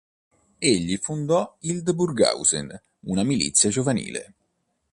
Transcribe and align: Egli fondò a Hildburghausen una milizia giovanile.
Egli 0.57 0.97
fondò 0.97 1.41
a 1.41 1.55
Hildburghausen 1.59 2.75
una 3.01 3.21
milizia 3.21 3.69
giovanile. 3.69 4.33